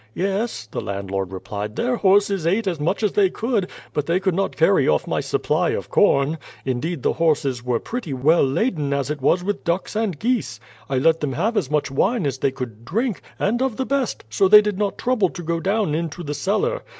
"Yes," 0.15 0.65
the 0.65 0.81
landlord 0.81 1.31
replied; 1.31 1.75
"their 1.75 1.95
horses 1.97 2.47
ate 2.47 2.65
as 2.65 2.79
much 2.79 3.03
as 3.03 3.11
they 3.11 3.29
could, 3.29 3.69
but 3.93 4.07
they 4.07 4.19
could 4.19 4.33
not 4.33 4.55
carry 4.57 4.87
off 4.87 5.05
my 5.05 5.19
supply 5.19 5.69
of 5.69 5.91
corn. 5.91 6.39
Indeed 6.65 7.03
the 7.03 7.13
horses 7.13 7.63
were 7.63 7.79
pretty 7.79 8.11
well 8.11 8.43
laden 8.43 8.93
as 8.93 9.11
it 9.11 9.21
was 9.21 9.43
with 9.43 9.63
ducks 9.63 9.95
and 9.95 10.17
geese. 10.17 10.59
I 10.89 10.97
let 10.97 11.19
them 11.19 11.33
have 11.33 11.55
as 11.55 11.69
much 11.69 11.91
wine 11.91 12.25
as 12.25 12.39
they 12.39 12.49
could 12.49 12.83
drink, 12.83 13.21
and 13.37 13.61
of 13.61 13.77
the 13.77 13.85
best, 13.85 14.23
so 14.27 14.47
they 14.47 14.63
did 14.63 14.79
not 14.79 14.97
trouble 14.97 15.29
to 15.29 15.43
go 15.43 15.59
down 15.59 15.93
into 15.93 16.23
the 16.23 16.33
cellar. 16.33 16.81